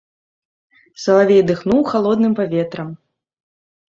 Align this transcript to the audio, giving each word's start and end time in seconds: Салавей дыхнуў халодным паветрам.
Салавей 1.01 1.41
дыхнуў 1.49 1.81
халодным 1.91 2.33
паветрам. 2.39 2.89